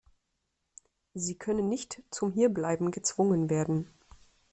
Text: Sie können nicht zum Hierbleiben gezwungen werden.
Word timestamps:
Sie 1.13 1.35
können 1.37 1.69
nicht 1.69 2.01
zum 2.09 2.31
Hierbleiben 2.31 2.89
gezwungen 2.89 3.51
werden. 3.51 3.87